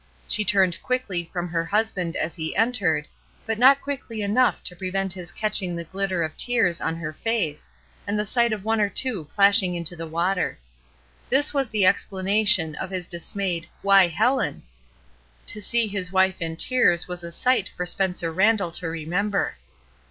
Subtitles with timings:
[0.27, 3.05] She turned quickly from her husband as he entered,
[3.45, 7.13] but not quickly enough to pre vent his catching the gUtter of tears on her
[7.13, 7.69] face,
[8.07, 10.57] and the sight of one or two plashing into the water.
[11.29, 14.63] This was the explanation of his dismayed "Why, Helen!'*
[15.45, 19.53] To see his wife in tears was a sight for Spencer Randall to remember.